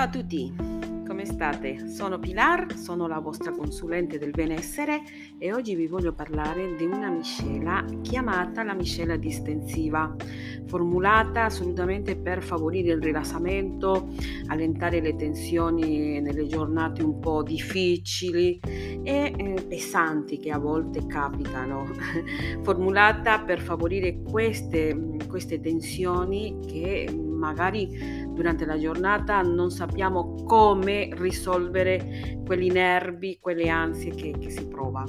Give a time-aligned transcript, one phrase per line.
[0.00, 0.50] Ciao a tutti,
[1.06, 1.86] come state?
[1.90, 5.02] Sono Pilar, sono la vostra consulente del benessere
[5.36, 10.16] e oggi vi voglio parlare di una miscela chiamata la miscela distensiva,
[10.64, 14.08] formulata assolutamente per favorire il rilassamento,
[14.46, 18.58] allentare le tensioni nelle giornate un po' difficili
[19.02, 21.84] e eh, pesanti che a volte capitano,
[22.64, 32.38] formulata per favorire queste, queste tensioni che magari durante la giornata non sappiamo come risolvere
[32.44, 35.04] quegli nervi, quelle ansie che, che si prova.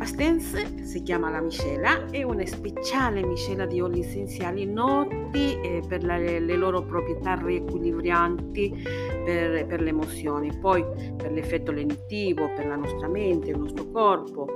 [0.00, 6.04] Pastens si chiama la miscela, è una speciale miscela di oli essenziali noti eh, per
[6.04, 8.82] la, le loro proprietà riequilibranti
[9.22, 10.82] per, per, le emozioni, poi
[11.18, 14.46] per l'effetto lenitivo, per la nostra mente, il nostro corpo.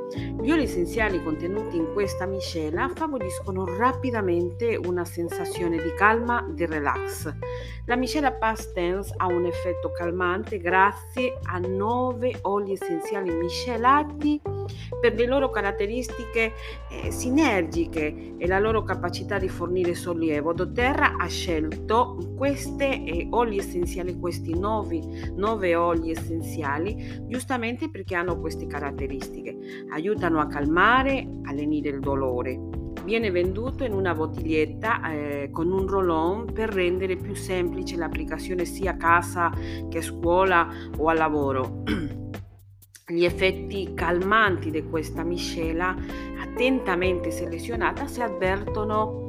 [0.41, 7.31] Gli oli essenziali contenuti in questa miscela favoriscono rapidamente una sensazione di calma, di relax.
[7.85, 14.41] La miscela Pastens ha un effetto calmante grazie a nove oli essenziali miscelati
[15.05, 16.55] per le loro caratteristiche
[16.89, 20.55] eh, sinergiche e la loro capacità di fornire sollievo.
[20.55, 25.03] doTERRA ha scelto queste eh, oli essenziali, questi nuovi,
[25.37, 29.85] nove oli essenziali, giustamente perché hanno queste caratteristiche.
[29.93, 32.59] Aiutano a calmare, a lenire il dolore.
[33.05, 38.93] Viene venduto in una bottiglietta eh, con un roll-on per rendere più semplice l'applicazione sia
[38.93, 39.53] a casa
[39.91, 40.67] che a scuola
[40.97, 41.83] o al lavoro.
[43.15, 45.95] Gli effetti calmanti di questa miscela,
[46.41, 49.29] attentamente selezionata, si avvertono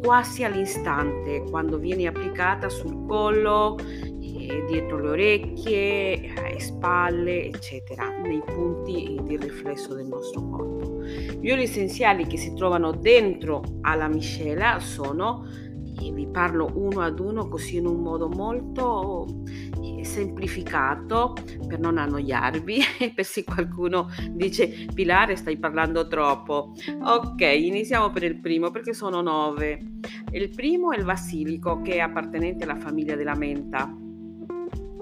[0.00, 8.40] quasi all'istante quando viene applicata sul collo, eh, dietro le orecchie, eh, spalle, eccetera, nei
[8.46, 11.02] punti di riflesso del nostro corpo.
[11.40, 15.44] Gli oli essenziali che si trovano dentro alla miscela sono,
[16.12, 19.26] vi parlo uno ad uno così in un modo molto
[20.04, 21.34] semplificato
[21.66, 26.72] per non annoiarvi e per se qualcuno dice Pilare stai parlando troppo.
[27.02, 29.78] Ok, iniziamo per il primo perché sono nove.
[30.30, 33.92] Il primo è il basilico che è appartenente alla famiglia della menta.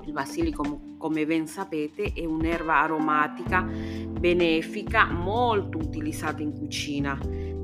[0.04, 7.18] Il basilico, come ben sapete, è un'erba aromatica benefica molto utilizzata in cucina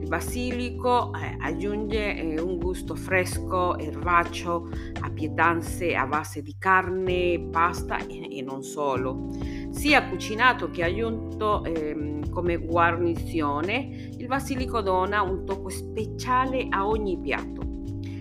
[0.09, 4.69] basilico eh, aggiunge eh, un gusto fresco, erbaceo,
[5.03, 9.29] a pietanze a base di carne, pasta e, e non solo.
[9.71, 17.19] Sia cucinato che aggiunto eh, come guarnizione, il basilico dona un tocco speciale a ogni
[17.19, 17.67] piatto.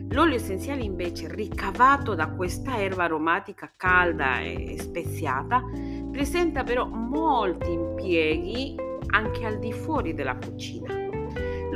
[0.10, 5.64] L'olio essenziale invece ricavato da questa erba aromatica calda e speziata
[6.10, 8.76] presenta però molti impieghi
[9.08, 10.97] anche al di fuori della cucina.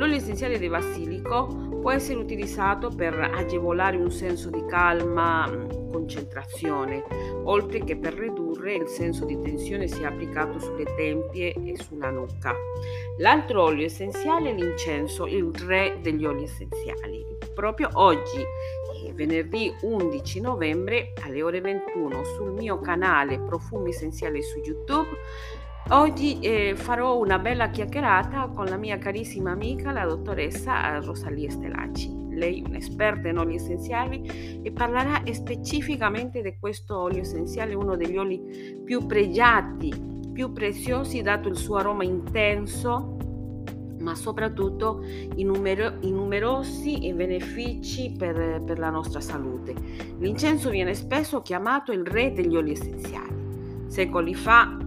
[0.02, 1.46] L'olio essenziale di basilico
[1.80, 7.04] può essere utilizzato per agevolare un senso di calma, mm, concentrazione,
[7.44, 12.52] oltre che per ridurre il senso di tensione sia applicato sulle tempie e sulla nuca.
[13.18, 17.24] L'altro olio essenziale è l'incenso, il re degli oli essenziali.
[17.54, 18.44] Proprio oggi,
[19.14, 25.10] venerdì 11 novembre alle ore 21 sul mio canale Profumi Essenziali su YouTube
[25.88, 32.28] Oggi eh, farò una bella chiacchierata con la mia carissima amica, la dottoressa Rosalia Stelacci.
[32.30, 38.16] Lei è un'esperta in oli essenziali e parlerà specificamente di questo olio essenziale, uno degli
[38.16, 39.92] oli più pregiati,
[40.32, 43.16] più preziosi, dato il suo aroma intenso,
[43.98, 45.04] ma soprattutto
[45.34, 49.74] i, numero- i numerosi benefici per, per la nostra salute.
[50.18, 53.40] L'incenso viene spesso chiamato il re degli oli essenziali.
[53.88, 54.78] Secoli fa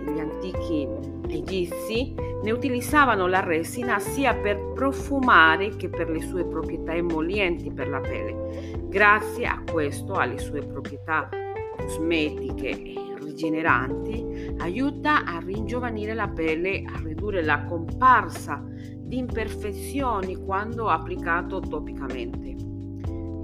[0.00, 0.88] gli antichi
[1.28, 7.88] egizi ne utilizzavano la resina sia per profumare che per le sue proprietà emolienti per
[7.88, 8.88] la pelle.
[8.88, 11.28] Grazie a questo, alle sue proprietà
[11.76, 20.88] cosmetiche e rigeneranti, aiuta a ringiovanire la pelle, a ridurre la comparsa di imperfezioni quando
[20.88, 22.56] applicato topicamente.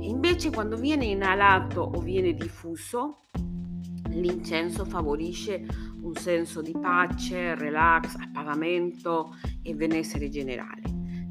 [0.00, 3.22] Invece quando viene inalato o viene diffuso,
[4.10, 5.66] l'incenso favorisce
[6.06, 10.82] un senso di pace, relax, appagamento e benessere generale.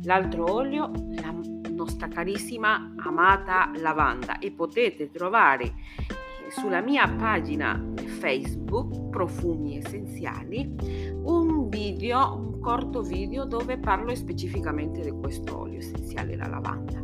[0.03, 1.33] L'altro olio, la
[1.71, 7.81] nostra carissima amata lavanda e potete trovare eh, sulla mia pagina
[8.19, 16.35] Facebook Profumi Essenziali un video, un corto video dove parlo specificamente di questo olio essenziale,
[16.35, 17.03] la lavanda,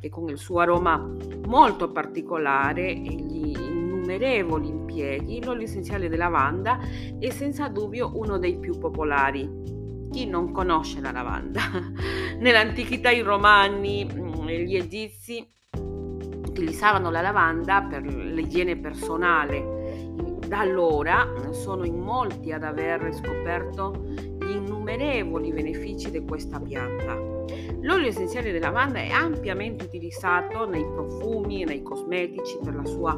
[0.00, 0.96] che con il suo aroma
[1.46, 3.69] molto particolare e gli
[4.10, 6.80] innumerevoli impieghi, l'olio essenziale di lavanda
[7.18, 9.48] è senza dubbio uno dei più popolari.
[10.10, 11.60] Chi non conosce la lavanda?
[12.38, 15.46] Nell'antichità i romani, mm, gli egizi
[16.48, 19.78] utilizzavano la lavanda per l'igiene personale.
[20.46, 27.14] Da allora sono in molti ad aver scoperto gli innumerevoli benefici di questa pianta.
[27.82, 33.16] L'olio essenziale di lavanda è ampiamente utilizzato nei profumi e nei cosmetici per la sua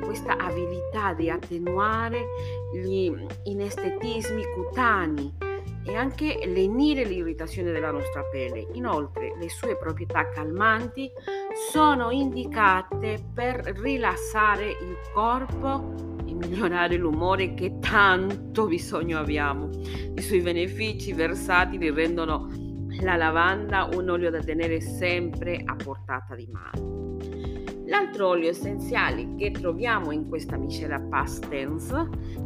[0.00, 2.26] questa abilità di attenuare
[2.74, 3.12] gli
[3.44, 5.48] inestetismi cutanei
[5.84, 8.66] e anche lenire l'irritazione della nostra pelle.
[8.72, 11.10] Inoltre le sue proprietà calmanti
[11.70, 15.94] sono indicate per rilassare il corpo
[16.26, 19.68] e migliorare l'umore che tanto bisogno abbiamo.
[20.14, 22.48] I suoi benefici versatili rendono
[23.00, 27.09] la lavanda un olio da tenere sempre a portata di mano.
[27.90, 31.92] L'altro olio essenziale che troviamo in questa miscela pastens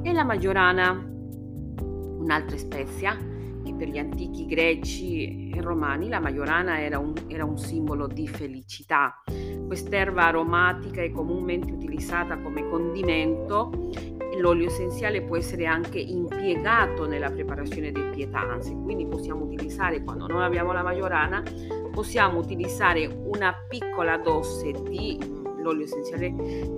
[0.00, 3.14] è la maggiorana un'altra spezia
[3.62, 8.26] che per gli antichi greci e romani la majorana era un, era un simbolo di
[8.26, 9.22] felicità.
[9.66, 13.90] Quest'erba aromatica è comunemente utilizzata come condimento
[14.38, 20.42] l'olio essenziale può essere anche impiegato nella preparazione dei pietanze, quindi possiamo utilizzare quando non
[20.42, 21.42] abbiamo la majorana,
[21.92, 26.34] possiamo utilizzare una piccola dose di l'olio essenziale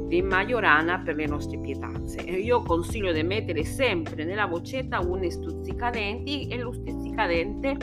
[0.06, 2.20] di Majorana per le nostre pietanze.
[2.22, 7.76] Io consiglio di mettere sempre nella boccetta un stuzzicadenti e lo stuzzicadente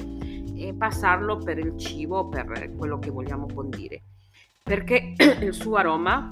[0.56, 4.04] e passarlo per il cibo, per quello che vogliamo condire,
[4.64, 6.30] perché il suo aroma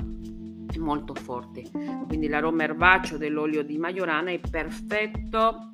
[0.80, 1.64] molto forte.
[2.08, 5.72] Quindi l'aroma erbaceo dell'olio di Majorana è perfetto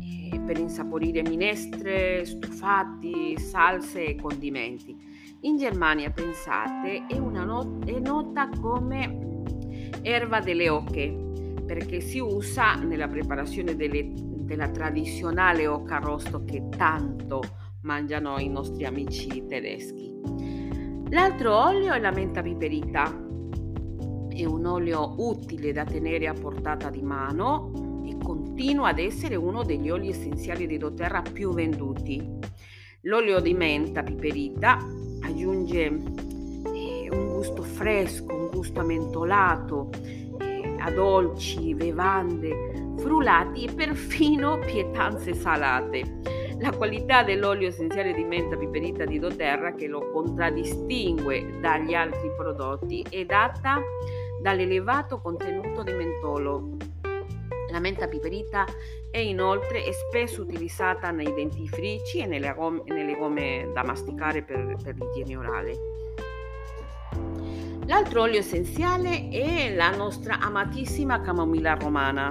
[0.00, 4.96] eh, per insaporire minestre, stufati, salse e condimenti.
[5.42, 9.42] In Germania, pensate, è, not- è nota come
[10.02, 11.26] erba delle oche
[11.64, 17.42] perché si usa nella preparazione delle, della tradizionale oca arrosto che tanto
[17.82, 20.16] mangiano i nostri amici tedeschi.
[21.10, 23.27] L'altro olio è la menta piperita.
[24.38, 29.64] È un olio utile da tenere a portata di mano e continua ad essere uno
[29.64, 32.24] degli oli essenziali di doTERRA più venduti.
[33.00, 34.78] L'olio di menta piperita
[35.22, 39.90] aggiunge eh, un gusto fresco, un gusto ammentolato,
[40.38, 46.46] eh, a dolci, bevande, frullati e perfino pietanze salate.
[46.60, 53.04] La qualità dell'olio essenziale di menta piperita di doTERRA che lo contraddistingue dagli altri prodotti
[53.10, 53.80] è data
[54.40, 56.76] dall'elevato contenuto di mentolo,
[57.70, 58.64] la menta piperita
[59.10, 64.94] è inoltre spesso utilizzata nei dentifrici e nelle, gomme, nelle gomme da masticare per, per
[64.94, 65.76] l'igiene orale.
[67.86, 72.28] L'altro olio essenziale è la nostra amatissima camomilla romana.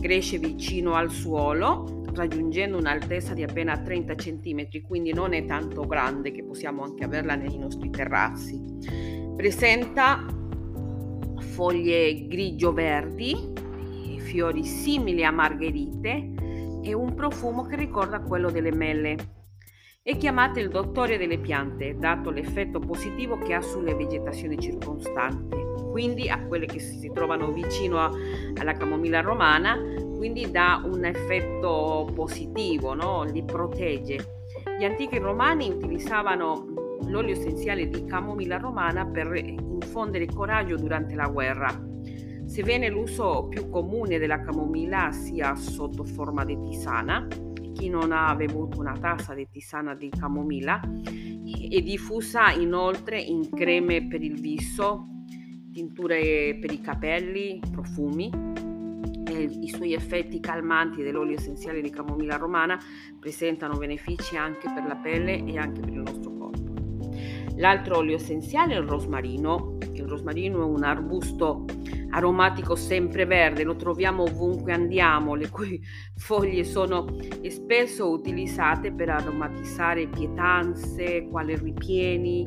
[0.00, 6.32] Cresce vicino al suolo, raggiungendo un'altezza di appena 30 cm, quindi non è tanto grande
[6.32, 8.60] che possiamo anche averla nei nostri terrazzi.
[9.36, 10.24] Presenta
[11.40, 13.64] foglie grigio-verdi
[14.34, 16.32] fiori simili a margherite
[16.82, 19.16] e un profumo che ricorda quello delle mele.
[20.02, 25.56] È chiamata il dottore delle piante, dato l'effetto positivo che ha sulle vegetazioni circostanti,
[25.92, 28.10] quindi a quelle che si trovano vicino a,
[28.56, 29.78] alla camomilla romana,
[30.16, 33.22] quindi dà un effetto positivo, no?
[33.22, 34.42] li protegge.
[34.78, 36.73] Gli antichi romani utilizzavano
[37.06, 41.92] l'olio essenziale di camomilla romana per infondere coraggio durante la guerra
[42.46, 47.26] Sebbene l'uso più comune della camomilla sia sotto forma di tisana,
[47.72, 54.06] chi non ha bevuto una tazza di tisana di camomilla è diffusa inoltre in creme
[54.06, 55.06] per il viso,
[55.72, 58.30] tinture per i capelli, profumi.
[59.26, 62.78] I suoi effetti calmanti dell'olio essenziale di camomilla romana
[63.18, 66.33] presentano benefici anche per la pelle e anche per il nostro corpo.
[67.56, 69.78] L'altro olio essenziale è il rosmarino.
[69.92, 71.64] Il rosmarino è un arbusto
[72.10, 75.80] aromatico sempreverde, lo troviamo ovunque andiamo, le cui
[76.16, 77.06] foglie sono
[77.48, 82.46] spesso utilizzate per aromatizzare pietanze, quali ripieni,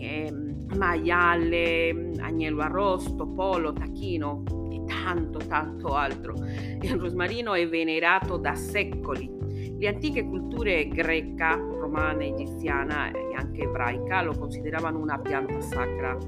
[0.00, 0.32] eh,
[0.76, 6.34] maiale, agnello arrosto, polo, tacchino e tanto tanto altro.
[6.80, 9.37] Il rosmarino è venerato da secoli.
[9.78, 16.18] Le antiche culture greca, romana, egiziana e anche ebraica lo consideravano una pianta sacra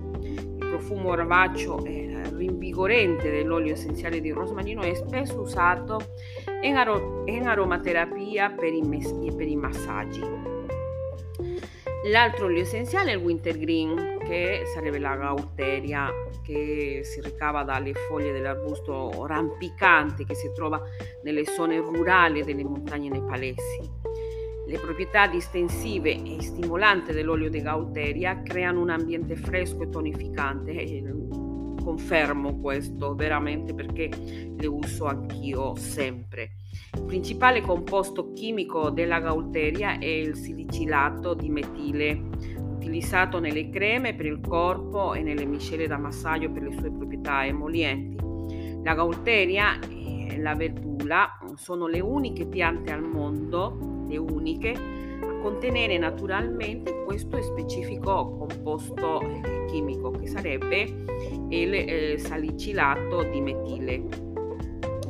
[0.59, 5.99] profumo erbaceo e rinvigorente dell'olio essenziale di rosmarino è spesso usato
[6.63, 10.50] in, aro- in aromaterapia per i, mes- per i massaggi.
[12.05, 16.11] L'altro olio essenziale è il wintergreen, che sarebbe la gaulteria
[16.43, 20.83] che si ricava dalle foglie dell'arbusto rampicante che si trova
[21.25, 23.91] nelle zone rurali delle montagne nepalesi.
[24.67, 30.73] Le proprietà distensive e stimolanti dell'olio di Gauteria creano un ambiente fresco e tonificante.
[31.91, 34.09] Confermo questo veramente perché
[34.57, 36.53] le uso anch'io sempre.
[36.95, 42.13] Il principale composto chimico della Gauteria è il silicilato di metile,
[42.59, 47.45] utilizzato nelle creme per il corpo e nelle miscele da massaggio per le sue proprietà
[47.45, 48.17] emolienti.
[48.85, 55.09] La Gauteria e la verdula sono le uniche piante al mondo le uniche
[55.41, 60.83] contenere naturalmente questo specifico composto eh, chimico che sarebbe
[61.49, 64.07] il eh, salicilato di metile.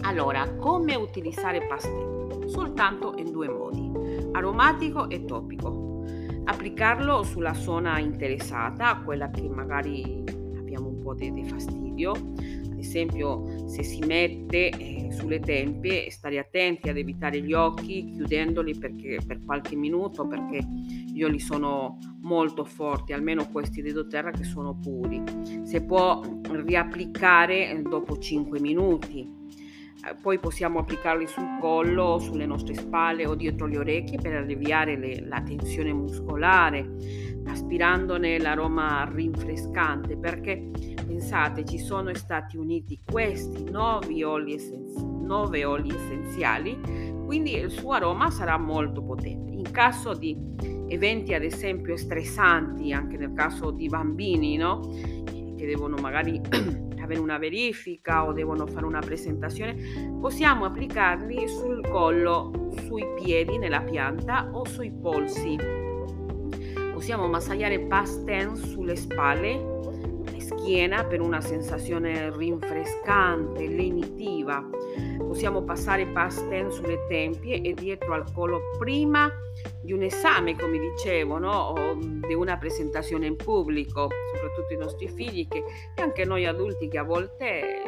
[0.02, 2.48] Allora, come utilizzare pastello?
[2.48, 3.90] Soltanto in due modi,
[4.32, 6.04] aromatico e topico.
[6.44, 10.24] Applicarlo sulla zona interessata, quella che magari
[10.56, 12.12] abbiamo un po' di fastidio,
[12.80, 19.18] esempio se si mette eh, sulle tempie, stare attenti ad evitare gli occhi chiudendoli perché,
[19.26, 20.66] per qualche minuto perché
[21.12, 25.22] io li sono molto forti, almeno questi di doTERRA che sono puri.
[25.64, 29.38] Si può riapplicare eh, dopo 5 minuti.
[30.02, 34.96] Eh, poi possiamo applicarli sul collo, sulle nostre spalle o dietro le orecchie per alleviare
[34.96, 36.88] le, la tensione muscolare,
[37.46, 40.70] aspirandone l'aroma rinfrescante perché
[41.06, 46.80] pensate ci sono stati uniti questi nuovi oli, essenziali, nove oli essenziali,
[47.24, 49.52] quindi il suo aroma sarà molto potente.
[49.52, 50.36] In caso di
[50.88, 54.80] eventi ad esempio stressanti, anche nel caso di bambini, no?
[55.56, 56.40] che devono magari
[57.00, 63.82] avere una verifica o devono fare una presentazione, possiamo applicarli sul collo, sui piedi nella
[63.82, 65.79] pianta o sui polsi.
[67.00, 69.78] Possiamo massaggiare past tense sulle spalle
[70.36, 74.62] schiena per una sensazione rinfrescante, lenitiva.
[75.16, 79.32] Possiamo passare pasten sulle tempie e dietro al collo prima
[79.80, 81.68] di un esame, come dicevo, no?
[81.68, 85.64] o di una presentazione in pubblico, soprattutto i nostri figli che,
[85.94, 87.80] e anche noi adulti che a volte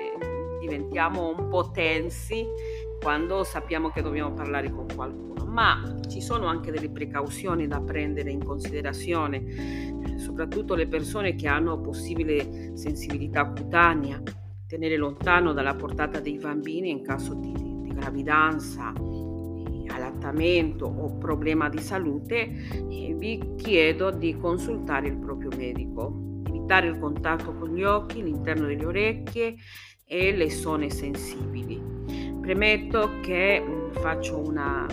[0.59, 2.47] diventiamo un po' tensi
[3.02, 8.30] quando sappiamo che dobbiamo parlare con qualcuno, ma ci sono anche delle precauzioni da prendere
[8.30, 14.23] in considerazione, soprattutto le persone che hanno possibile sensibilità cutanea,
[14.68, 18.92] tenere lontano dalla portata dei bambini in caso di, di gravidanza,
[19.88, 22.50] allattamento o problema di salute,
[23.23, 28.85] vi chiedo di consultare il proprio medico, evitare il contatto con gli occhi, l'interno delle
[28.85, 29.54] orecchie
[30.04, 31.92] e le zone sensibili.
[32.43, 34.85] Premetto che mm, faccio una,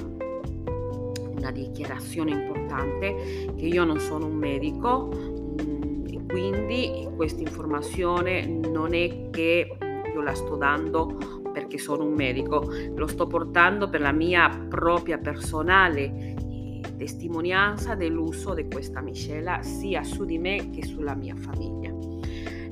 [1.35, 8.93] una dichiarazione importante, che io non sono un medico mm, e quindi questa informazione non
[8.93, 9.67] è che
[10.13, 15.17] io la sto dando perché sono un medico, lo sto portando per la mia propria
[15.17, 21.78] personale eh, testimonianza dell'uso di questa miscela sia su di me che sulla mia famiglia.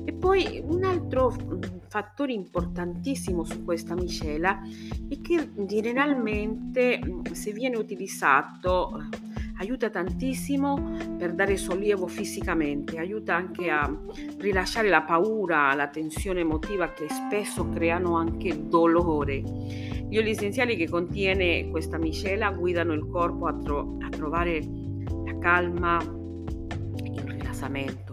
[0.08, 4.58] E poi un altro mm, fattore importantissimo su questa miscela
[5.06, 9.06] è che generalmente mm, se viene utilizzato
[9.58, 13.86] aiuta tantissimo per dare sollievo fisicamente, aiuta anche a
[14.38, 19.42] rilasciare la paura, la tensione emotiva che spesso creano anche dolore.
[20.08, 24.58] Gli oli essenziali che contiene questa miscela guidano il corpo a, tro- a trovare
[25.26, 28.07] la calma, il rilassamento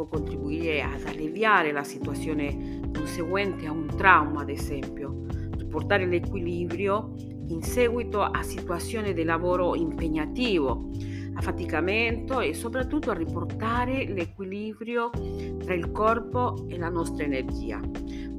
[0.00, 5.26] può contribuire ad alleviare la situazione conseguente a un trauma, ad esempio,
[5.58, 7.12] riportare l'equilibrio
[7.48, 10.88] in seguito a situazioni di lavoro impegnativo,
[11.34, 15.10] affaticamento e soprattutto a riportare l'equilibrio
[15.58, 17.78] tra il corpo e la nostra energia.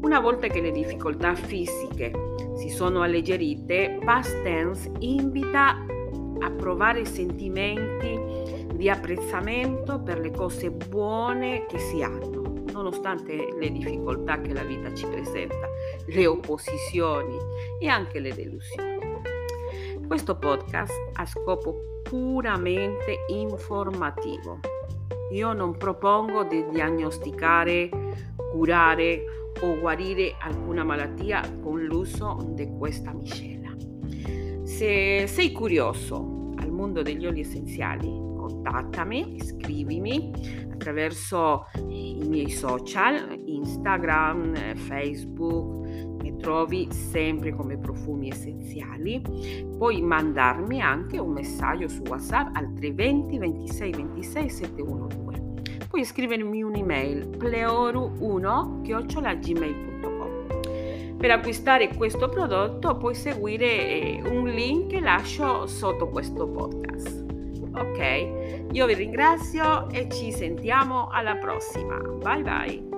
[0.02, 2.12] Una volta che le difficoltà fisiche
[2.56, 5.86] si sono alleggerite, Past Tense invita
[6.40, 8.21] a provare sentimenti
[8.82, 14.92] di apprezzamento per le cose buone che si hanno, nonostante le difficoltà che la vita
[14.96, 15.70] ci presenta,
[16.08, 17.38] le opposizioni
[17.80, 18.98] e anche le delusioni.
[20.08, 24.58] Questo podcast ha scopo puramente informativo.
[25.30, 27.88] Io non propongo di diagnosticare,
[28.52, 29.24] curare
[29.60, 33.76] o guarire alcuna malattia con l'uso di questa miscela.
[34.64, 40.32] Se sei curioso al mondo degli oli essenziali, contattami, scrivimi
[40.82, 45.86] attraverso i miei social, Instagram, Facebook,
[46.22, 49.22] mi trovi sempre come profumi essenziali.
[49.78, 55.40] Puoi mandarmi anche un messaggio su WhatsApp al 320 26 26 712.
[55.88, 65.02] Puoi scrivermi un'email pleoru1 chiocciolagmail.com Per acquistare questo prodotto puoi seguire eh, un link che
[65.02, 67.21] lascio sotto questo podcast.
[67.74, 71.98] Ok, io vi ringrazio e ci sentiamo alla prossima.
[71.98, 72.91] Bye bye.